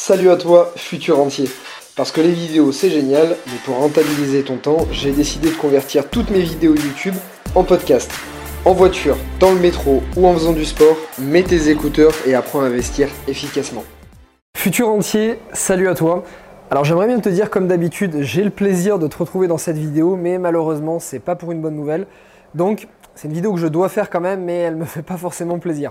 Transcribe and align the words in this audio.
Salut 0.00 0.30
à 0.30 0.36
toi, 0.36 0.72
futur 0.76 1.18
entier. 1.18 1.50
Parce 1.96 2.12
que 2.12 2.20
les 2.20 2.30
vidéos 2.30 2.70
c'est 2.70 2.88
génial, 2.88 3.36
mais 3.48 3.58
pour 3.64 3.78
rentabiliser 3.78 4.44
ton 4.44 4.56
temps, 4.56 4.86
j'ai 4.92 5.10
décidé 5.10 5.50
de 5.50 5.56
convertir 5.56 6.08
toutes 6.08 6.30
mes 6.30 6.38
vidéos 6.38 6.76
YouTube 6.76 7.16
en 7.56 7.64
podcast. 7.64 8.08
En 8.64 8.74
voiture, 8.74 9.16
dans 9.40 9.50
le 9.50 9.58
métro 9.58 10.04
ou 10.16 10.28
en 10.28 10.34
faisant 10.34 10.52
du 10.52 10.64
sport, 10.64 10.96
mets 11.18 11.42
tes 11.42 11.68
écouteurs 11.68 12.12
et 12.26 12.36
apprends 12.36 12.60
à 12.60 12.66
investir 12.66 13.08
efficacement. 13.26 13.82
Futur 14.56 14.88
entier, 14.88 15.40
salut 15.52 15.88
à 15.88 15.96
toi. 15.96 16.22
Alors 16.70 16.84
j'aimerais 16.84 17.08
bien 17.08 17.18
te 17.18 17.28
dire 17.28 17.50
comme 17.50 17.66
d'habitude, 17.66 18.18
j'ai 18.20 18.44
le 18.44 18.50
plaisir 18.50 19.00
de 19.00 19.08
te 19.08 19.18
retrouver 19.18 19.48
dans 19.48 19.58
cette 19.58 19.78
vidéo, 19.78 20.14
mais 20.14 20.38
malheureusement 20.38 21.00
c'est 21.00 21.18
pas 21.18 21.34
pour 21.34 21.50
une 21.50 21.60
bonne 21.60 21.74
nouvelle. 21.74 22.06
Donc 22.54 22.86
c'est 23.16 23.26
une 23.26 23.34
vidéo 23.34 23.52
que 23.52 23.58
je 23.58 23.66
dois 23.66 23.88
faire 23.88 24.10
quand 24.10 24.20
même, 24.20 24.44
mais 24.44 24.58
elle 24.58 24.76
me 24.76 24.84
fait 24.86 25.02
pas 25.02 25.16
forcément 25.16 25.58
plaisir. 25.58 25.90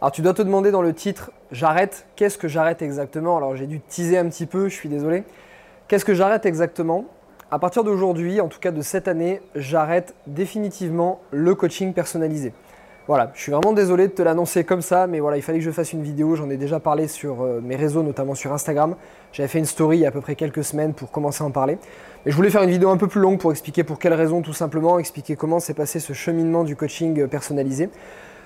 Alors 0.00 0.12
tu 0.12 0.22
dois 0.22 0.32
te 0.32 0.42
demander 0.42 0.70
dans 0.70 0.82
le 0.82 0.94
titre 0.94 1.32
j'arrête, 1.50 2.06
qu'est-ce 2.14 2.38
que 2.38 2.46
j'arrête 2.46 2.82
exactement? 2.82 3.36
Alors 3.36 3.56
j'ai 3.56 3.66
dû 3.66 3.80
teaser 3.80 4.16
un 4.16 4.28
petit 4.28 4.46
peu, 4.46 4.68
je 4.68 4.74
suis 4.74 4.88
désolé. 4.88 5.24
Qu'est-ce 5.88 6.04
que 6.04 6.14
j'arrête 6.14 6.46
exactement? 6.46 7.06
À 7.50 7.58
partir 7.58 7.82
d'aujourd'hui, 7.82 8.40
en 8.40 8.46
tout 8.46 8.60
cas 8.60 8.70
de 8.70 8.80
cette 8.80 9.08
année, 9.08 9.40
j'arrête 9.56 10.14
définitivement 10.28 11.20
le 11.32 11.56
coaching 11.56 11.94
personnalisé. 11.94 12.52
Voilà, 13.08 13.32
je 13.34 13.40
suis 13.40 13.50
vraiment 13.50 13.72
désolé 13.72 14.06
de 14.06 14.12
te 14.12 14.22
l'annoncer 14.22 14.62
comme 14.62 14.82
ça, 14.82 15.08
mais 15.08 15.18
voilà, 15.18 15.36
il 15.36 15.42
fallait 15.42 15.58
que 15.58 15.64
je 15.64 15.70
fasse 15.70 15.92
une 15.94 16.02
vidéo. 16.02 16.36
J'en 16.36 16.50
ai 16.50 16.58
déjà 16.58 16.78
parlé 16.78 17.08
sur 17.08 17.42
euh, 17.42 17.60
mes 17.60 17.74
réseaux, 17.74 18.02
notamment 18.02 18.34
sur 18.34 18.52
Instagram. 18.52 18.94
J'avais 19.32 19.48
fait 19.48 19.58
une 19.58 19.64
story 19.64 19.96
il 19.96 20.00
y 20.02 20.04
a 20.04 20.08
à 20.08 20.12
peu 20.12 20.20
près 20.20 20.36
quelques 20.36 20.62
semaines 20.62 20.92
pour 20.92 21.10
commencer 21.10 21.42
à 21.42 21.46
en 21.46 21.50
parler. 21.50 21.78
Mais 22.24 22.30
je 22.30 22.36
voulais 22.36 22.50
faire 22.50 22.62
une 22.62 22.70
vidéo 22.70 22.90
un 22.90 22.98
peu 22.98 23.08
plus 23.08 23.22
longue 23.22 23.40
pour 23.40 23.50
expliquer 23.50 23.82
pour 23.82 23.98
quelles 23.98 24.12
raisons, 24.12 24.42
tout 24.42 24.52
simplement, 24.52 24.98
expliquer 24.98 25.36
comment 25.36 25.58
s'est 25.58 25.74
passé 25.74 26.00
ce 26.00 26.12
cheminement 26.12 26.64
du 26.64 26.76
coaching 26.76 27.26
personnalisé. 27.26 27.88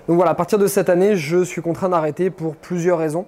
Donc 0.08 0.16
voilà, 0.16 0.32
à 0.32 0.34
partir 0.34 0.58
de 0.58 0.66
cette 0.66 0.88
année, 0.88 1.14
je 1.16 1.44
suis 1.44 1.62
contraint 1.62 1.88
d'arrêter 1.88 2.30
pour 2.30 2.56
plusieurs 2.56 2.98
raisons. 2.98 3.24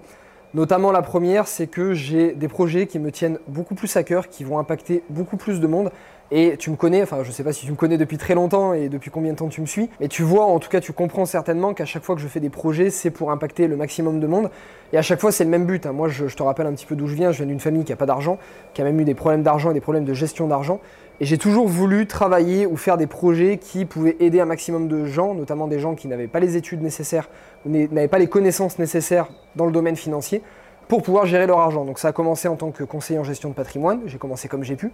Notamment 0.54 0.92
la 0.92 1.02
première, 1.02 1.46
c'est 1.46 1.66
que 1.66 1.94
j'ai 1.94 2.32
des 2.32 2.48
projets 2.48 2.86
qui 2.86 2.98
me 2.98 3.10
tiennent 3.10 3.38
beaucoup 3.48 3.74
plus 3.74 3.96
à 3.96 4.02
cœur, 4.02 4.28
qui 4.28 4.44
vont 4.44 4.58
impacter 4.58 5.02
beaucoup 5.08 5.36
plus 5.36 5.60
de 5.60 5.66
monde. 5.66 5.90
Et 6.30 6.56
tu 6.58 6.70
me 6.70 6.76
connais, 6.76 7.02
enfin 7.02 7.18
je 7.22 7.28
ne 7.28 7.32
sais 7.32 7.44
pas 7.44 7.52
si 7.52 7.66
tu 7.66 7.70
me 7.70 7.76
connais 7.76 7.98
depuis 7.98 8.18
très 8.18 8.34
longtemps 8.34 8.72
et 8.72 8.88
depuis 8.88 9.10
combien 9.10 9.32
de 9.32 9.36
temps 9.36 9.48
tu 9.48 9.60
me 9.60 9.66
suis, 9.66 9.90
mais 10.00 10.08
tu 10.08 10.22
vois, 10.22 10.46
en 10.46 10.58
tout 10.58 10.70
cas 10.70 10.80
tu 10.80 10.92
comprends 10.92 11.26
certainement 11.26 11.74
qu'à 11.74 11.84
chaque 11.84 12.02
fois 12.02 12.14
que 12.14 12.20
je 12.20 12.26
fais 12.28 12.40
des 12.40 12.50
projets, 12.50 12.90
c'est 12.90 13.10
pour 13.10 13.30
impacter 13.30 13.68
le 13.68 13.76
maximum 13.76 14.20
de 14.20 14.26
monde. 14.26 14.50
Et 14.92 14.96
à 14.96 15.02
chaque 15.02 15.20
fois 15.20 15.32
c'est 15.32 15.44
le 15.44 15.50
même 15.50 15.66
but. 15.66 15.86
Hein. 15.86 15.92
Moi 15.92 16.08
je, 16.08 16.26
je, 16.26 16.34
te 16.36 16.42
rappelle 16.42 16.66
un 16.66 16.72
petit 16.72 16.86
peu 16.86 16.96
d'où 16.96 17.06
je 17.08 17.14
viens, 17.14 17.30
je 17.30 17.38
viens 17.38 17.46
d'une 17.46 17.60
famille 17.60 17.84
qui 17.84 17.92
n'a 17.92 17.96
pas 17.96 18.06
d'argent, 18.06 18.38
qui 18.72 18.80
a 18.80 18.84
même 18.84 18.98
eu 18.98 19.04
des 19.04 19.14
problèmes 19.14 19.42
d'argent 19.42 19.70
et 19.70 19.74
des 19.74 19.80
problèmes 19.80 20.04
de 20.04 20.14
gestion 20.14 20.48
d'argent. 20.48 20.80
Et 21.20 21.26
j'ai 21.26 21.38
toujours 21.38 21.68
voulu 21.68 22.06
travailler 22.06 22.66
ou 22.66 22.76
faire 22.76 22.96
des 22.96 23.06
projets 23.06 23.58
qui 23.58 23.84
pouvaient 23.84 24.16
aider 24.18 24.40
un 24.40 24.46
maximum 24.46 24.88
de 24.88 25.04
gens, 25.04 25.34
notamment 25.34 25.68
des 25.68 25.78
gens 25.78 25.94
qui 25.94 26.08
n'avaient 26.08 26.26
pas 26.26 26.40
les 26.40 26.56
études 26.56 26.82
nécessaires 26.82 27.28
ou 27.64 27.70
n'avaient 27.70 28.08
pas 28.08 28.18
les 28.18 28.26
connaissances 28.26 28.78
nécessaires 28.80 29.28
dans 29.54 29.66
le 29.66 29.72
domaine 29.72 29.94
financier 29.94 30.42
pour 30.88 31.02
pouvoir 31.02 31.26
gérer 31.26 31.46
leur 31.46 31.60
argent. 31.60 31.84
Donc 31.84 31.98
ça 31.98 32.08
a 32.08 32.12
commencé 32.12 32.48
en 32.48 32.56
tant 32.56 32.72
que 32.72 32.82
conseiller 32.82 33.18
en 33.18 33.24
gestion 33.24 33.48
de 33.48 33.54
patrimoine, 33.54 34.00
j'ai 34.06 34.18
commencé 34.18 34.48
comme 34.48 34.64
j'ai 34.64 34.76
pu. 34.76 34.90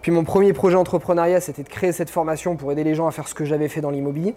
Puis 0.00 0.12
mon 0.12 0.24
premier 0.24 0.52
projet 0.52 0.76
entrepreneuriat, 0.76 1.40
c'était 1.40 1.64
de 1.64 1.68
créer 1.68 1.92
cette 1.92 2.10
formation 2.10 2.56
pour 2.56 2.70
aider 2.72 2.84
les 2.84 2.94
gens 2.94 3.06
à 3.06 3.10
faire 3.10 3.28
ce 3.28 3.34
que 3.34 3.44
j'avais 3.44 3.68
fait 3.68 3.80
dans 3.80 3.90
l'immobilier. 3.90 4.34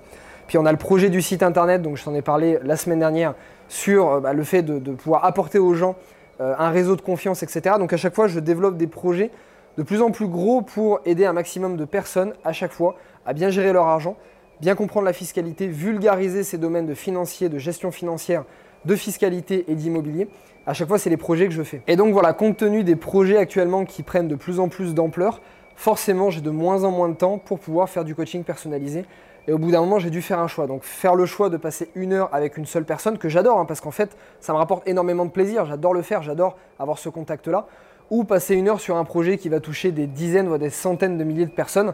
Puis 0.47 0.58
on 0.58 0.65
a 0.65 0.71
le 0.71 0.77
projet 0.77 1.09
du 1.09 1.21
site 1.21 1.43
internet, 1.43 1.81
donc 1.81 1.97
je 1.97 2.03
t'en 2.03 2.15
ai 2.15 2.21
parlé 2.21 2.58
la 2.63 2.77
semaine 2.77 2.99
dernière, 2.99 3.35
sur 3.67 4.09
euh, 4.09 4.19
bah, 4.19 4.33
le 4.33 4.43
fait 4.43 4.63
de, 4.63 4.91
pouvoir 4.91 5.25
apporter 5.25 5.59
aux 5.59 5.73
gens 5.73 5.95
euh, 6.41 6.55
un 6.58 6.69
réseau 6.69 6.95
de 6.95 7.02
confiance, 7.02 7.43
etc. 7.43 7.75
Donc 7.80 7.93
à 7.93 7.97
chaque 7.97 8.15
fois, 8.15 8.27
je 8.27 8.39
développe 8.39 8.77
des 8.77 8.88
projets 8.88 9.30
de 9.78 9.83
plus 9.83 10.02
en 10.02 10.11
plus 10.11 10.28
gros 10.28 10.61
pour 10.61 11.00
aider 11.06 11.25
un 11.25 11.33
maximum 11.33 11.78
de 11.78 11.86
personnes 11.86 12.33
à 12.44 12.52
chaque 12.52 12.72
fois 12.72 12.95
à 13.25 13.33
bien 13.33 13.50
gérer 13.50 13.73
leur 13.73 13.86
argent, 13.88 14.17
bien 14.59 14.75
comprendre 14.75 15.06
la 15.06 15.14
fiscalité, 15.14 15.67
vulgariser 15.67 16.44
ces 16.44 16.58
domaines 16.58 16.88
de 16.88 16.94
financier, 16.94 17.50
de 17.50 17.59
gestion 17.59 17.92
financière, 17.92 18.44
de 18.86 18.95
fiscalité 18.95 19.66
et 19.67 19.75
d'immobilier. 19.75 20.28
À 20.66 20.73
chaque 20.73 20.88
fois, 20.88 20.98
c'est 20.98 21.09
les 21.09 21.17
projets 21.17 21.48
que 21.48 21.53
je 21.53 21.64
fais. 21.64 21.81
Et 21.88 21.95
donc 21.95 22.14
voilà, 22.14 22.33
compte 22.33 22.58
tenu 22.58 22.83
des 22.83 22.95
projets 22.95 23.38
actuellement 23.38 23.86
qui 23.86 24.03
prennent 24.03 24.28
de 24.28 24.36
plus 24.36 24.59
en 24.59 24.67
plus 24.67 24.94
d'ampleur, 24.94 25.42
forcément, 25.75 26.30
j'ai 26.30 26.42
de 26.42 26.50
moins 26.50 26.83
en 26.83 26.92
moins 26.92 27.09
de 27.09 27.16
temps 27.16 27.38
pour 27.38 27.59
pouvoir 27.59 27.89
faire 27.89 28.03
du 28.03 28.16
coaching 28.16 28.44
personnalisé. 28.44 29.05
Et 29.47 29.53
au 29.53 29.58
bout 29.58 29.71
d'un 29.71 29.80
moment, 29.80 29.97
j'ai 29.97 30.09
dû 30.09 30.21
faire 30.21 30.39
un 30.39 30.47
choix. 30.47 30.67
Donc 30.67 30.83
faire 30.83 31.15
le 31.15 31.25
choix 31.25 31.49
de 31.49 31.58
passer 31.58 31.89
une 31.95 32.13
heure 32.13 32.30
avec 32.33 32.58
une 32.58 32.65
seule 32.65 32.83
personne, 32.83 33.17
que 33.17 33.30
j'adore, 33.30 33.59
hein, 33.59 33.65
parce 33.65 33.80
qu'en 33.80 33.91
fait, 33.91 34.17
ça 34.41 34.52
me 34.53 34.58
rapporte 34.58 34.87
énormément 34.87 35.25
de 35.25 35.31
plaisir. 35.31 35.65
J'adore 35.65 35.93
le 35.93 36.02
faire, 36.02 36.21
j'adore 36.21 36.58
avoir 36.80 36.97
ce 36.97 37.09
contact-là 37.09 37.67
ou 38.09 38.23
passer 38.23 38.55
une 38.55 38.69
heure 38.69 38.80
sur 38.80 38.95
un 38.95 39.03
projet 39.03 39.37
qui 39.37 39.49
va 39.49 39.59
toucher 39.59 39.91
des 39.91 40.07
dizaines, 40.07 40.47
voire 40.47 40.59
des 40.59 40.69
centaines 40.69 41.17
de 41.17 41.23
milliers 41.23 41.45
de 41.45 41.52
personnes. 41.52 41.93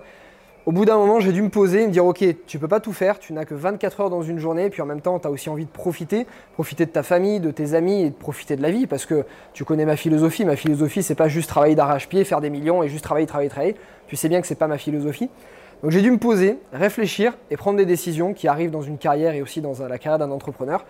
Au 0.66 0.72
bout 0.72 0.86
d'un 0.86 0.97
moment, 0.97 1.19
j'ai 1.19 1.34
dû 1.34 1.42
me 1.42 1.50
poser 1.50 1.84
et 1.84 1.88
me 1.88 1.92
dire 1.92 2.06
Ok, 2.06 2.24
tu 2.47 2.58
peux 2.58 2.68
pas 2.69 2.80
tout 2.80 2.94
faire, 2.94 3.19
tu 3.19 3.34
n'as 3.34 3.44
que 3.44 3.53
24 3.53 4.02
heures 4.02 4.09
dans 4.09 4.22
une 4.22 4.40
journée, 4.40 4.69
puis 4.69 4.81
en 4.81 4.86
même 4.86 5.02
temps, 5.02 5.19
tu 5.19 5.28
as 5.28 5.31
aussi 5.31 5.50
envie 5.50 5.66
de 5.66 5.69
profiter, 5.69 6.25
profiter 6.53 6.86
de 6.86 6.92
ta 6.92 7.03
famille, 7.03 7.40
de 7.40 7.52
tes 7.52 7.74
amis 7.74 8.03
et 8.03 8.09
de 8.09 8.16
profiter 8.16 8.56
de 8.56 8.62
la 8.62 8.72
vie, 8.72 8.88
parce 8.88 9.06
que 9.06 9.25
tu 9.53 9.66
connais 9.66 9.86
ma 9.86 9.97
philosophie. 9.97 10.46
Ma 10.46 10.56
philosophie, 10.56 11.03
c'est 11.03 11.16
pas 11.16 11.28
juste 11.28 11.50
travailler 11.50 11.75
d'arrache-pied, 11.75 12.24
faire 12.24 12.40
des 12.40 12.50
millions 12.50 12.81
et 12.81 12.88
juste 12.88 13.03
travailler, 13.03 13.28
travailler, 13.28 13.50
travailler. 13.50 13.75
Tu 14.08 14.16
sais 14.16 14.30
bien 14.30 14.40
que 14.40 14.47
c'est 14.47 14.56
pas 14.56 14.68
ma 14.68 14.78
philosophie. 14.78 15.30
Donc 15.84 15.92
j'ai 15.92 16.02
dû 16.02 16.10
me 16.10 16.18
poser, 16.18 16.58
réfléchir 16.72 17.34
et 17.52 17.58
prendre 17.58 17.78
des 17.78 17.86
décisions 17.86 18.34
qui 18.34 18.48
arrivent 18.48 18.72
dans 18.72 18.82
une 18.82 18.98
carrière 18.98 19.36
et 19.36 19.42
aussi 19.44 19.62
dans 19.62 19.74
la 19.88 19.98
carrière 20.00 20.18
d'un 20.18 20.32
entrepreneur, 20.32 20.86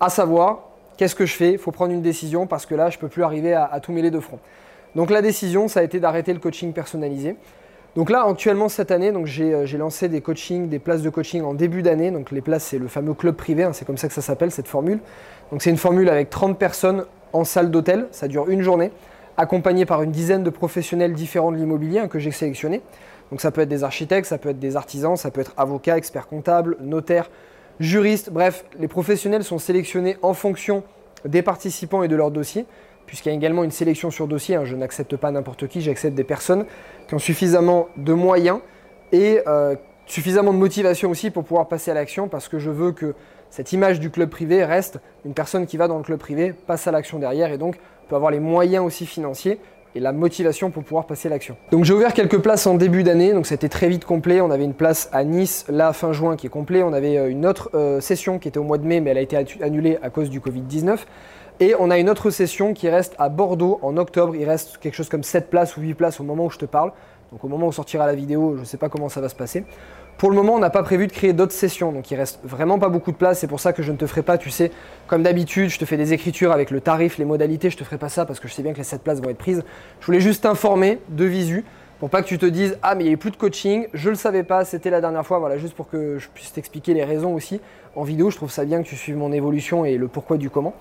à 0.00 0.08
savoir 0.08 0.70
Qu'est-ce 1.00 1.14
que 1.14 1.24
je 1.24 1.34
fais? 1.34 1.52
Il 1.52 1.58
faut 1.58 1.70
prendre 1.70 1.94
une 1.94 2.02
décision 2.02 2.46
parce 2.46 2.66
que 2.66 2.74
là, 2.74 2.90
je 2.90 2.98
ne 2.98 3.00
peux 3.00 3.08
plus 3.08 3.22
arriver 3.22 3.54
à, 3.54 3.80
tout 3.82 3.90
mêler 3.90 4.10
de 4.10 4.20
front. 4.20 4.38
Donc 4.94 5.08
la 5.08 5.22
décision, 5.22 5.66
ça 5.66 5.80
a 5.80 5.82
été 5.82 5.98
d'arrêter 5.98 6.34
le 6.34 6.40
coaching 6.40 6.74
personnalisé. 6.74 7.36
Donc 7.96 8.10
là, 8.10 8.26
actuellement, 8.28 8.68
cette 8.68 8.90
année, 8.90 9.10
euh, 9.10 9.64
j'ai 9.64 9.78
lancé 9.78 10.10
des 10.10 10.20
coachings, 10.20 10.68
des 10.68 10.78
places 10.78 11.00
de 11.00 11.08
coaching 11.08 11.40
en 11.40 11.54
début 11.54 11.80
d'année. 11.80 12.10
Donc 12.10 12.30
les 12.30 12.42
places, 12.42 12.64
c'est 12.64 12.78
le 12.78 12.86
fameux 12.86 13.14
club 13.14 13.34
privé, 13.34 13.62
hein, 13.62 13.72
c'est 13.72 13.86
comme 13.86 13.96
ça 13.96 14.08
que 14.08 14.12
ça 14.12 14.20
s'appelle, 14.20 14.50
cette 14.50 14.68
formule. 14.68 14.98
Donc 15.50 15.62
c'est 15.62 15.70
une 15.70 15.78
formule 15.78 16.10
avec 16.10 16.28
30 16.28 16.58
personnes 16.58 17.06
en 17.32 17.44
salle 17.44 17.70
d'hôtel, 17.70 18.08
ça 18.10 18.28
dure 18.28 18.50
une 18.50 18.60
journée, 18.60 18.90
accompagné 19.38 19.86
par 19.86 20.02
une 20.02 20.10
dizaine 20.10 20.44
de 20.44 20.50
professionnels 20.50 21.14
différents 21.14 21.50
de 21.50 21.56
l'immobilier 21.56 22.00
hein, 22.00 22.08
que 22.08 22.18
j'ai 22.18 22.30
sélectionnés. 22.30 22.82
Donc 23.30 23.40
ça 23.40 23.50
peut 23.50 23.60
être 23.60 23.68
des 23.68 23.84
architectes, 23.84 24.26
ça 24.26 24.38
peut 24.38 24.50
être 24.50 24.58
des 24.58 24.76
artisans, 24.76 25.16
ça 25.16 25.30
peut 25.30 25.40
être 25.40 25.54
avocats, 25.56 25.96
experts 25.96 26.26
comptables, 26.26 26.76
notaires, 26.80 27.30
juristes, 27.78 28.30
bref, 28.30 28.64
les 28.78 28.88
professionnels 28.88 29.44
sont 29.44 29.58
sélectionnés 29.58 30.16
en 30.22 30.34
fonction 30.34 30.82
des 31.24 31.42
participants 31.42 32.02
et 32.02 32.08
de 32.08 32.16
leur 32.16 32.30
dossier, 32.30 32.66
puisqu'il 33.06 33.30
y 33.30 33.32
a 33.32 33.34
également 33.34 33.64
une 33.64 33.70
sélection 33.70 34.10
sur 34.10 34.26
dossier. 34.26 34.56
Hein. 34.56 34.64
je 34.64 34.76
n'accepte 34.76 35.16
pas 35.16 35.30
n'importe 35.30 35.66
qui, 35.68 35.80
j'accepte 35.80 36.14
des 36.14 36.24
personnes 36.24 36.66
qui 37.08 37.14
ont 37.14 37.18
suffisamment 37.18 37.88
de 37.96 38.12
moyens 38.12 38.60
et 39.12 39.40
euh, 39.46 39.76
suffisamment 40.06 40.52
de 40.52 40.58
motivation 40.58 41.10
aussi 41.10 41.30
pour 41.30 41.44
pouvoir 41.44 41.68
passer 41.68 41.90
à 41.90 41.94
l'action, 41.94 42.28
parce 42.28 42.48
que 42.48 42.58
je 42.58 42.70
veux 42.70 42.92
que 42.92 43.14
cette 43.48 43.72
image 43.72 43.98
du 43.98 44.10
club 44.10 44.30
privé 44.30 44.64
reste 44.64 45.00
une 45.24 45.34
personne 45.34 45.66
qui 45.66 45.76
va 45.76 45.88
dans 45.88 45.98
le 45.98 46.04
club 46.04 46.18
privé, 46.18 46.52
passe 46.52 46.86
à 46.86 46.92
l'action 46.92 47.18
derrière 47.18 47.52
et 47.52 47.58
donc 47.58 47.78
peut 48.08 48.16
avoir 48.16 48.30
les 48.30 48.40
moyens 48.40 48.84
aussi 48.84 49.06
financiers 49.06 49.58
et 49.94 50.00
la 50.00 50.12
motivation 50.12 50.70
pour 50.70 50.84
pouvoir 50.84 51.06
passer 51.06 51.28
l'action. 51.28 51.56
Donc 51.70 51.84
j'ai 51.84 51.92
ouvert 51.92 52.14
quelques 52.14 52.38
places 52.38 52.66
en 52.66 52.74
début 52.74 53.02
d'année, 53.02 53.32
donc 53.32 53.46
c'était 53.46 53.68
très 53.68 53.88
vite 53.88 54.04
complet. 54.04 54.40
On 54.40 54.50
avait 54.50 54.64
une 54.64 54.74
place 54.74 55.08
à 55.12 55.24
Nice 55.24 55.64
là 55.68 55.92
fin 55.92 56.12
juin 56.12 56.36
qui 56.36 56.46
est 56.46 56.50
complet. 56.50 56.82
On 56.82 56.92
avait 56.92 57.18
euh, 57.18 57.30
une 57.30 57.46
autre 57.46 57.70
euh, 57.74 58.00
session 58.00 58.38
qui 58.38 58.48
était 58.48 58.58
au 58.58 58.64
mois 58.64 58.78
de 58.78 58.86
mai 58.86 59.00
mais 59.00 59.10
elle 59.10 59.18
a 59.18 59.22
été 59.22 59.36
annulée 59.60 59.98
à 60.02 60.10
cause 60.10 60.30
du 60.30 60.40
Covid-19. 60.40 60.98
Et 61.62 61.74
on 61.78 61.90
a 61.90 61.98
une 61.98 62.08
autre 62.08 62.30
session 62.30 62.72
qui 62.72 62.88
reste 62.88 63.14
à 63.18 63.28
Bordeaux 63.28 63.78
en 63.82 63.98
octobre. 63.98 64.34
Il 64.34 64.46
reste 64.46 64.78
quelque 64.78 64.94
chose 64.94 65.10
comme 65.10 65.22
7 65.22 65.50
places 65.50 65.76
ou 65.76 65.82
8 65.82 65.94
places 65.94 66.18
au 66.18 66.24
moment 66.24 66.46
où 66.46 66.50
je 66.50 66.56
te 66.56 66.64
parle. 66.64 66.92
Donc 67.32 67.44
au 67.44 67.48
moment 67.48 67.68
où 67.68 67.72
sortira 67.72 68.06
la 68.06 68.14
vidéo, 68.14 68.54
je 68.56 68.60
ne 68.60 68.64
sais 68.64 68.76
pas 68.76 68.88
comment 68.88 69.08
ça 69.08 69.20
va 69.20 69.28
se 69.28 69.34
passer. 69.34 69.64
Pour 70.18 70.30
le 70.30 70.36
moment, 70.36 70.54
on 70.54 70.58
n'a 70.58 70.68
pas 70.68 70.82
prévu 70.82 71.06
de 71.06 71.12
créer 71.12 71.32
d'autres 71.32 71.52
sessions, 71.52 71.92
donc 71.92 72.10
il 72.10 72.16
reste 72.16 72.40
vraiment 72.44 72.78
pas 72.78 72.88
beaucoup 72.88 73.12
de 73.12 73.16
place. 73.16 73.38
C'est 73.38 73.46
pour 73.46 73.60
ça 73.60 73.72
que 73.72 73.82
je 73.82 73.90
ne 73.90 73.96
te 73.96 74.06
ferai 74.06 74.22
pas, 74.22 74.36
tu 74.36 74.50
sais, 74.50 74.70
comme 75.06 75.22
d'habitude, 75.22 75.70
je 75.70 75.78
te 75.78 75.84
fais 75.84 75.96
des 75.96 76.12
écritures 76.12 76.52
avec 76.52 76.70
le 76.70 76.80
tarif, 76.80 77.16
les 77.16 77.24
modalités. 77.24 77.70
Je 77.70 77.76
te 77.76 77.84
ferai 77.84 77.96
pas 77.96 78.10
ça 78.10 78.26
parce 78.26 78.38
que 78.38 78.46
je 78.46 78.52
sais 78.52 78.62
bien 78.62 78.72
que 78.72 78.78
les 78.78 78.84
7 78.84 79.02
places 79.02 79.22
vont 79.22 79.30
être 79.30 79.38
prises. 79.38 79.62
Je 80.00 80.06
voulais 80.06 80.20
juste 80.20 80.42
t'informer 80.42 80.98
de 81.08 81.24
visu 81.24 81.64
pour 82.00 82.10
pas 82.10 82.22
que 82.22 82.28
tu 82.28 82.38
te 82.38 82.46
dises 82.46 82.78
ah 82.82 82.94
mais 82.94 83.04
il 83.04 83.08
n'y 83.08 83.14
a 83.14 83.16
plus 83.18 83.30
de 83.30 83.36
coaching, 83.36 83.86
je 83.92 84.08
le 84.08 84.14
savais 84.14 84.42
pas, 84.42 84.64
c'était 84.64 84.90
la 84.90 85.00
dernière 85.00 85.24
fois. 85.24 85.38
Voilà, 85.38 85.58
juste 85.58 85.74
pour 85.74 85.88
que 85.88 86.18
je 86.18 86.28
puisse 86.28 86.52
t'expliquer 86.52 86.94
les 86.94 87.04
raisons 87.04 87.34
aussi 87.34 87.60
en 87.94 88.02
vidéo. 88.02 88.30
Je 88.30 88.36
trouve 88.36 88.50
ça 88.50 88.64
bien 88.64 88.82
que 88.82 88.88
tu 88.88 88.96
suives 88.96 89.16
mon 89.16 89.32
évolution 89.32 89.84
et 89.84 89.96
le 89.96 90.08
pourquoi 90.08 90.36
du 90.36 90.50
comment. 90.50 90.74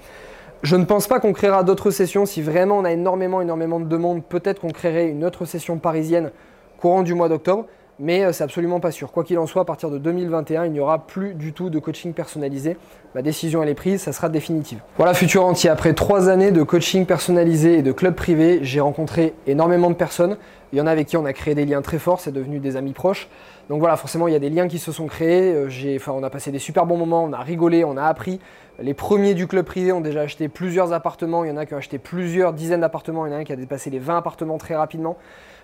Je 0.62 0.76
ne 0.76 0.84
pense 0.84 1.08
pas 1.08 1.20
qu'on 1.20 1.34
créera 1.34 1.64
d'autres 1.64 1.92
sessions. 1.92 2.26
Si 2.26 2.42
vraiment 2.42 2.80
on 2.80 2.86
a 2.86 2.92
énormément, 2.92 3.42
énormément 3.42 3.80
de 3.80 3.86
demandes, 3.86 4.24
peut-être 4.24 4.60
qu'on 4.60 4.72
créerait 4.72 5.08
une 5.08 5.24
autre 5.24 5.46
session 5.46 5.78
parisienne 5.78 6.32
courant 6.78 7.04
du 7.04 7.14
mois 7.14 7.30
d'octobre 7.30 7.66
mais 8.00 8.24
euh, 8.24 8.32
c'est 8.32 8.44
absolument 8.44 8.80
pas 8.80 8.92
sûr. 8.92 9.12
Quoi 9.12 9.24
qu'il 9.24 9.38
en 9.38 9.46
soit, 9.46 9.64
à 9.64 9.66
partir 9.66 9.90
de 9.90 9.98
2021, 9.98 10.66
il 10.66 10.72
n'y 10.72 10.80
aura 10.80 11.06
plus 11.06 11.34
du 11.34 11.54
tout 11.54 11.70
de 11.70 11.80
coaching 11.80 12.14
personnalisé. 12.14 12.78
Ma 13.14 13.22
décision 13.22 13.62
elle 13.62 13.70
est 13.70 13.76
prise, 13.76 14.02
ça 14.02 14.14
sera 14.14 14.30
définitive. 14.30 14.80
Voilà, 14.98 15.14
futur 15.14 15.46
entier. 15.46 15.70
Après 15.70 15.94
trois 15.94 16.30
années 16.30 16.52
de 16.52 16.64
coaching 16.64 17.06
personnalisé 17.06 17.78
et 17.78 17.82
de 17.82 17.92
club 17.92 18.16
privé, 18.16 18.60
j'ai 18.62 18.80
rencontré 18.80 19.34
énormément 19.48 19.90
de 19.90 19.96
personnes. 19.96 20.38
Il 20.72 20.80
y 20.80 20.82
en 20.82 20.88
a 20.88 20.92
avec 20.92 21.08
qui 21.08 21.18
on 21.18 21.26
a 21.26 21.34
créé 21.34 21.56
des 21.56 21.66
liens 21.66 21.82
très 21.82 22.00
forts, 22.00 22.22
c'est 22.22 22.32
devenu 22.32 22.60
des 22.60 22.76
amis 22.78 22.94
proches. 22.94 23.28
Donc 23.70 23.80
voilà, 23.80 23.96
forcément, 23.98 24.28
il 24.28 24.34
y 24.34 24.36
a 24.36 24.40
des 24.40 24.50
liens 24.50 24.68
qui 24.68 24.80
se 24.80 24.92
sont 24.92 25.06
créés. 25.06 25.54
Euh, 25.54 25.96
enfin, 25.96 26.12
on 26.12 26.24
a 26.24 26.30
passé 26.30 26.52
des 26.52 26.60
super 26.60 26.86
bons 26.86 26.98
moments, 26.98 27.24
on 27.24 27.34
a 27.34 27.40
rigolé, 27.40 27.86
on 27.86 27.98
a 27.98 28.04
appris. 28.04 28.40
Les 28.82 28.94
premiers 28.94 29.34
du 29.34 29.46
club 29.46 29.66
privé 29.66 29.92
ont 29.92 30.02
déjà 30.02 30.22
acheté 30.22 30.48
plusieurs 30.48 30.94
appartements. 30.94 31.44
Il 31.44 31.50
y 31.50 31.52
en 31.52 31.58
a 31.58 31.66
qui 31.66 31.74
ont 31.74 31.78
acheté 31.78 32.00
plusieurs 32.00 32.54
dizaines 32.54 32.82
d'appartements. 32.82 33.26
Il 33.26 33.32
y 33.32 33.36
en 33.36 33.38
a 33.38 33.40
un 33.42 33.44
qui 33.44 33.54
a 33.54 33.56
dépassé 33.56 33.90
les 33.90 34.00
20 34.00 34.18
appartements 34.18 34.58
très 34.58 34.76
rapidement. 34.76 35.18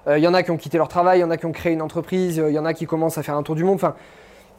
Euh, 0.08 0.18
il 0.18 0.24
y 0.24 0.28
en 0.28 0.34
a 0.34 0.44
qui 0.44 0.52
ont 0.52 0.58
quitté 0.58 0.78
leur 0.78 0.88
travail, 0.88 1.20
il 1.20 1.22
y 1.22 1.24
en 1.24 1.32
a 1.32 1.38
qui 1.38 1.46
ont 1.46 1.52
créé 1.52 1.74
une 1.74 1.82
entreprise, 1.82 2.40
euh, 2.40 2.52
il 2.52 2.54
y 2.54 2.60
en 2.60 2.66
a 2.66 2.74
qui 2.74 2.86
commencent 2.86 3.18
à 3.18 3.24
faire 3.24 3.36
un 3.36 3.44
tour 3.44 3.56
du 3.56 3.64
monde. 3.64 3.80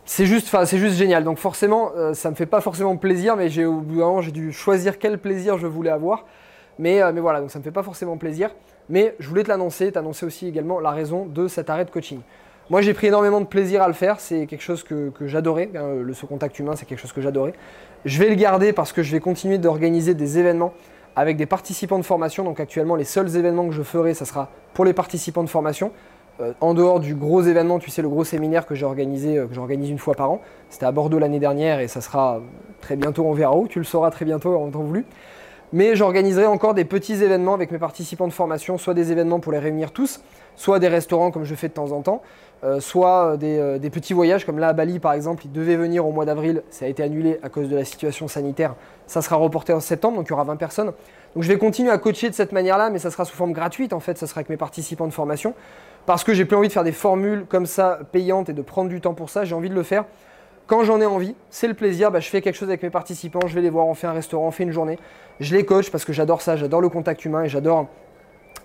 C'est 0.05 0.27
juste, 0.27 0.49
génial. 0.95 1.25
Donc 1.25 1.39
forcément, 1.39 1.93
euh, 1.97 2.15
ça 2.15 2.31
me 2.31 2.35
fait 2.35 2.47
pas 2.47 2.61
forcément 2.61 2.97
plaisir, 2.97 3.37
mais 3.37 3.65
au 3.65 3.81
bout 3.81 3.99
d'un 3.99 4.07
moment, 4.07 4.23
j'ai 4.23 4.33
dû 4.33 4.53
choisir 4.53 4.99
quel 4.99 5.19
plaisir 5.19 5.59
je 5.59 5.67
voulais 5.67 5.91
avoir. 5.91 6.25
Mais, 6.79 7.01
mais 7.13 7.21
voilà, 7.21 7.41
donc 7.41 7.51
ça 7.51 7.59
me 7.59 7.65
fait 7.65 7.71
pas 7.71 7.83
forcément 7.83 8.17
plaisir. 8.17 8.51
Mais 8.89 9.15
je 9.19 9.29
voulais 9.29 9.43
te 9.43 9.49
l'annoncer, 9.49 9.91
t'annoncer 9.93 10.27
aussi 10.27 10.47
également 10.47 10.79
la 10.79 10.91
raison 10.91 11.27
de 11.27 11.49
cet 11.49 11.71
arrêt 11.71 11.85
de 11.85 11.91
coaching. 11.91 12.21
Moi, 12.69 12.81
j'ai 12.81 12.95
pris 12.95 13.07
énormément 13.07 13.41
de 13.41 13.47
plaisir 13.47 13.81
à 13.81 13.87
le 13.87 13.95
faire. 13.95 14.19
C'est 14.19 14.47
quelque 14.47 14.63
chose 14.63 14.83
que, 14.83 15.13
j'adorais. 15.27 15.71
Hein, 15.77 16.03
le 16.03 16.13
ce 16.15 16.27
contact 16.27 16.59
humain, 16.59 16.75
c'est 16.75 16.85
quelque 16.85 16.99
chose 16.99 17.13
que 17.13 17.21
j'adorais. 17.21 17.53
Je 18.05 18.19
vais 18.19 18.29
le 18.29 18.35
garder 18.35 18.73
parce 18.73 18.93
que 18.93 19.03
je 19.05 19.13
vais 19.13 19.21
continuer 19.21 19.59
d'organiser 19.59 20.15
des 20.15 20.39
événements 20.39 20.73
avec 21.15 21.37
des 21.37 21.47
participants 21.47 21.99
de 21.99 22.05
formation. 22.05 22.43
Donc 22.43 22.59
actuellement, 22.59 22.97
les 22.97 23.05
seuls 23.05 23.37
événements 23.37 23.67
que 23.67 23.73
je 23.73 23.83
ferai, 23.83 24.15
ça 24.15 24.25
sera 24.25 24.51
pour 24.75 24.85
les 24.85 24.93
participants 24.93 25.45
de 25.45 25.49
formation. 25.49 25.93
Euh, 26.41 26.53
en 26.61 26.75
dehors 26.75 26.99
du 26.99 27.15
gros 27.15 27.41
événement, 27.41 27.79
tu 27.79 27.91
sais, 27.91 28.03
le 28.03 28.09
gros 28.09 28.25
séminaire 28.25 28.67
que 28.67 28.75
j'ai 28.75 28.85
organisé, 28.85 29.39
euh, 29.39 29.47
que 29.47 29.55
j'organise 29.55 29.89
une 29.89 29.99
fois 29.99 30.15
par 30.15 30.33
an. 30.33 30.43
C'était 30.69 30.87
à 30.87 30.93
Bordeaux 30.93 31.19
l'année 31.21 31.39
dernière 31.39 31.79
et 31.81 31.89
ça 31.89 32.01
sera 32.01 32.41
très 32.81 32.97
bientôt, 32.97 33.25
on 33.25 33.33
verra 33.33 33.57
où. 33.57 33.69
Tu 33.69 33.79
le 33.79 33.85
sauras 33.85 34.11
très 34.11 34.25
bientôt 34.25 34.55
en 34.57 34.69
temps 34.71 34.83
voulu. 34.83 35.07
Mais 35.73 35.97
j'organiserai 35.97 36.47
encore 36.47 36.75
des 36.75 36.85
petits 36.85 37.23
événements 37.23 37.55
avec 37.55 37.71
mes 37.71 37.79
participants 37.79 38.29
de 38.29 38.33
formation, 38.33 38.77
soit 38.77 38.95
des 38.95 39.13
événements 39.13 39.41
pour 39.41 39.53
les 39.53 39.59
réunir 39.59 39.93
tous, 39.93 40.21
soit 40.57 40.79
des 40.79 40.89
restaurants 40.89 41.31
comme 41.31 41.45
je 41.45 41.55
fais 41.55 41.69
de 41.69 41.73
temps 41.73 41.93
en 41.93 42.03
temps, 42.03 42.23
euh, 42.65 42.81
soit 42.81 43.33
euh, 43.33 43.39
euh, 43.43 43.79
des, 43.79 43.91
petits 43.91 44.15
voyages 44.15 44.47
comme 44.47 44.59
là 44.59 44.69
à 44.69 44.73
Bali 44.73 44.99
par 44.99 45.13
exemple, 45.13 45.45
ils 45.45 45.53
devaient 45.53 45.77
venir 45.77 46.07
au 46.07 46.11
mois 46.11 46.25
d'avril, 46.25 46.63
ça 46.71 46.87
a 46.87 46.89
été 46.89 47.03
annulé 47.03 47.39
à 47.43 47.49
cause 47.49 47.69
de 47.69 47.77
la 47.77 47.85
situation 47.85 48.29
sanitaire, 48.29 48.75
ça 49.07 49.21
sera 49.21 49.37
reporté 49.37 49.73
en 49.73 49.81
septembre, 49.81 50.17
donc 50.17 50.27
il 50.29 50.31
y 50.31 50.33
aura 50.33 50.45
20 50.45 50.57
personnes. 50.57 50.93
Donc 51.35 51.43
je 51.43 51.49
vais 51.49 51.59
continuer 51.59 51.91
à 51.91 51.99
coacher 51.99 52.31
de 52.31 52.35
cette 52.35 52.53
manière-là, 52.53 52.89
mais 52.89 52.99
ça 52.99 53.11
sera 53.11 53.27
sous 53.27 53.37
forme 53.37 53.53
gratuite 53.53 53.93
en 53.93 54.01
fait, 54.01 54.17
ça 54.17 54.27
sera 54.27 54.39
avec 54.39 54.49
mes 54.49 54.57
participants 54.57 55.07
de 55.07 55.13
formation, 55.13 55.55
parce 56.07 56.25
que 56.25 56.33
j'ai 56.33 56.47
plus 56.47 56.57
envie 56.57 56.69
de 56.69 56.73
faire 56.73 56.85
des 56.85 56.93
formules 56.93 57.45
comme 57.47 57.67
ça 57.67 57.99
payantes 58.11 58.49
et 58.49 58.55
de 58.55 58.63
prendre 58.63 58.89
du 58.89 59.03
temps 59.03 59.15
pour 59.15 59.29
ça, 59.29 59.45
j'ai 59.45 59.55
envie 59.55 59.71
de 59.71 59.75
le 59.75 59.83
faire. 59.83 60.05
Quand 60.67 60.83
j'en 60.83 61.01
ai 61.01 61.07
envie, 61.07 61.37
c'est 61.51 61.69
le 61.69 61.75
plaisir, 61.75 62.11
bah, 62.11 62.19
je 62.19 62.29
fais 62.29 62.41
quelque 62.41 62.57
chose 62.57 62.69
avec 62.69 62.83
mes 62.83 62.91
participants, 62.91 63.47
je 63.47 63.55
vais 63.55 63.61
les 63.61 63.71
voir, 63.71 63.87
on 63.87 63.95
fait 63.95 64.09
un 64.09 64.13
restaurant, 64.13 64.49
on 64.49 64.51
fait 64.51 64.65
une 64.65 64.73
journée, 64.73 64.99
je 65.39 65.55
les 65.55 65.65
coach 65.65 65.91
parce 65.91 66.05
que 66.05 66.13
j'adore 66.13 66.43
ça, 66.43 66.57
j'adore 66.57 66.81
le 66.81 66.89
contact 66.89 67.25
humain 67.25 67.45
et 67.45 67.49
j'adore 67.49 67.87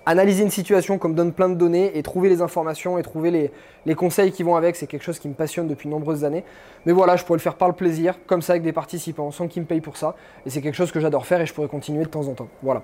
analyser 0.06 0.44
une 0.44 0.50
situation 0.50 0.98
comme 0.98 1.14
donne 1.14 1.32
plein 1.32 1.50
de 1.50 1.56
données 1.56 1.98
et 1.98 2.04
trouver 2.04 2.30
les 2.30 2.42
informations 2.42 2.98
et 2.98 3.04
trouver 3.04 3.52
les, 3.86 3.96
conseils 3.96 4.32
qui 4.32 4.44
vont 4.44 4.56
avec, 4.56 4.76
c'est 4.76 4.88
quelque 4.88 5.04
chose 5.04 5.20
qui 5.20 5.28
me 5.28 5.34
passionne 5.34 5.68
depuis 5.68 5.88
de 5.88 5.92
nombreuses 5.92 6.24
années. 6.24 6.44
Mais 6.86 6.92
voilà, 6.92 7.16
je 7.16 7.24
pourrais 7.24 7.38
le 7.38 7.42
faire 7.42 7.56
par 7.56 7.68
le 7.68 7.76
plaisir, 7.76 8.16
comme 8.26 8.42
ça 8.42 8.54
avec 8.54 8.64
des 8.64 8.74
participants, 8.74 9.32
sans 9.32 9.48
qu'ils 9.48 9.62
me 9.62 9.68
payent 9.68 9.82
pour 9.82 9.98
ça. 9.98 10.16
Et 10.46 10.50
c'est 10.50 10.62
quelque 10.62 10.76
chose 10.76 10.92
que 10.92 11.00
j'adore 11.00 11.26
faire 11.26 11.42
et 11.42 11.46
je 11.46 11.54
pourrais 11.54 11.68
continuer 11.68 12.04
de 12.04 12.10
temps 12.10 12.28
en 12.28 12.34
temps. 12.34 12.48
Voilà. 12.64 12.82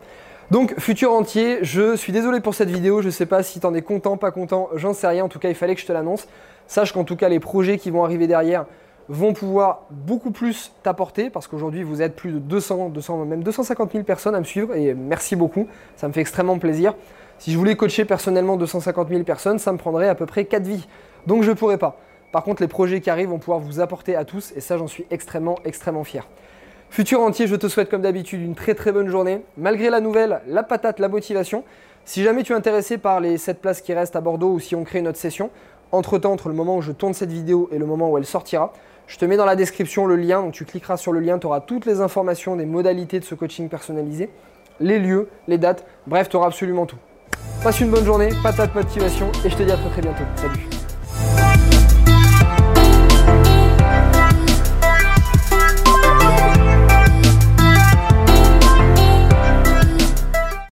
Donc, 0.51 0.79
futur 0.79 1.11
entier, 1.11 1.59
je 1.61 1.95
suis 1.95 2.13
désolé 2.13 2.39
pour 2.39 2.55
cette 2.55 2.69
vidéo, 2.69 3.01
je 3.01 3.09
sais 3.09 3.25
pas 3.25 3.43
si 3.43 3.59
t'en 3.59 3.73
es 3.73 3.81
content, 3.81 4.15
pas 4.15 4.31
content, 4.31 4.69
j'en 4.75 4.93
sais 4.93 5.07
rien, 5.07 5.25
en 5.25 5.29
tout 5.29 5.39
cas 5.39 5.49
il 5.49 5.55
fallait 5.55 5.75
que 5.75 5.81
je 5.81 5.85
te 5.85 5.91
l'annonce. 5.91 6.27
Sache 6.67 6.93
qu'en 6.93 7.03
tout 7.03 7.15
cas 7.15 7.27
les 7.27 7.39
projets 7.39 7.77
qui 7.77 7.89
vont 7.91 8.03
arriver 8.05 8.27
derrière, 8.27 8.65
vont 9.09 9.33
pouvoir 9.33 9.83
beaucoup 9.89 10.31
plus 10.31 10.71
t'apporter 10.83 11.29
parce 11.29 11.47
qu'aujourd'hui 11.47 11.83
vous 11.83 12.01
êtes 12.01 12.15
plus 12.15 12.31
de 12.31 12.39
200, 12.39 12.89
200, 12.89 13.25
même 13.25 13.43
250 13.43 13.91
000 13.91 14.03
personnes 14.03 14.35
à 14.35 14.39
me 14.39 14.45
suivre 14.45 14.75
et 14.75 14.93
merci 14.93 15.35
beaucoup, 15.35 15.67
ça 15.95 16.07
me 16.07 16.13
fait 16.13 16.21
extrêmement 16.21 16.59
plaisir. 16.59 16.93
Si 17.39 17.51
je 17.51 17.57
voulais 17.57 17.75
coacher 17.75 18.05
personnellement 18.05 18.57
250 18.57 19.09
000 19.09 19.23
personnes, 19.23 19.59
ça 19.59 19.71
me 19.71 19.77
prendrait 19.77 20.09
à 20.09 20.15
peu 20.15 20.25
près 20.25 20.45
4 20.45 20.63
vies. 20.63 20.87
Donc 21.27 21.43
je 21.43 21.51
ne 21.51 21.55
pourrais 21.55 21.77
pas. 21.77 21.97
Par 22.31 22.43
contre, 22.43 22.61
les 22.61 22.67
projets 22.67 22.99
qui 22.99 23.09
arrivent 23.09 23.29
vont 23.29 23.39
pouvoir 23.39 23.59
vous 23.59 23.79
apporter 23.79 24.15
à 24.15 24.25
tous 24.25 24.51
et 24.55 24.61
ça 24.61 24.77
j'en 24.77 24.87
suis 24.87 25.05
extrêmement, 25.11 25.57
extrêmement 25.63 26.03
fier. 26.03 26.27
Futur 26.89 27.21
entier, 27.21 27.47
je 27.47 27.55
te 27.55 27.67
souhaite 27.67 27.89
comme 27.89 28.01
d'habitude 28.01 28.41
une 28.41 28.55
très 28.55 28.73
très 28.73 28.91
bonne 28.91 29.09
journée. 29.09 29.41
Malgré 29.57 29.89
la 29.89 29.99
nouvelle, 29.99 30.41
la 30.47 30.63
patate, 30.63 30.99
la 30.99 31.09
motivation. 31.09 31.63
Si 32.05 32.23
jamais 32.23 32.43
tu 32.43 32.53
es 32.53 32.55
intéressé 32.55 32.97
par 32.97 33.19
les 33.19 33.37
7 33.37 33.61
places 33.61 33.81
qui 33.81 33.93
restent 33.93 34.15
à 34.15 34.21
Bordeaux 34.21 34.53
ou 34.53 34.59
si 34.59 34.75
on 34.75 34.83
crée 34.83 34.99
une 34.99 35.07
autre 35.07 35.17
session, 35.17 35.49
entre-temps, 35.91 36.31
entre 36.31 36.49
le 36.49 36.55
moment 36.55 36.77
où 36.77 36.81
je 36.81 36.91
tourne 36.91 37.13
cette 37.13 37.31
vidéo 37.31 37.69
et 37.71 37.77
le 37.77 37.85
moment 37.85 38.09
où 38.09 38.17
elle 38.17 38.25
sortira, 38.25 38.73
je 39.07 39.17
te 39.17 39.25
mets 39.25 39.37
dans 39.37 39.45
la 39.45 39.55
description 39.55 40.05
le 40.05 40.15
lien, 40.15 40.41
donc 40.41 40.53
tu 40.53 40.65
cliqueras 40.65 40.97
sur 40.97 41.11
le 41.11 41.19
lien, 41.19 41.39
tu 41.39 41.47
auras 41.47 41.61
toutes 41.61 41.85
les 41.85 42.01
informations 42.01 42.55
des 42.55 42.65
modalités 42.65 43.19
de 43.19 43.25
ce 43.25 43.35
coaching 43.35 43.69
personnalisé, 43.69 44.29
les 44.79 44.99
lieux, 44.99 45.29
les 45.47 45.57
dates, 45.57 45.85
bref, 46.05 46.29
tu 46.29 46.35
auras 46.35 46.47
absolument 46.47 46.85
tout. 46.85 46.97
Passe 47.63 47.79
une 47.79 47.89
bonne 47.89 48.05
journée, 48.05 48.29
patate 48.43 48.75
motivation 48.75 49.31
et 49.43 49.49
je 49.49 49.55
te 49.55 49.63
dis 49.63 49.71
à 49.71 49.77
très 49.77 49.89
très 49.89 50.01
bientôt. 50.01 50.23
Salut 50.35 50.76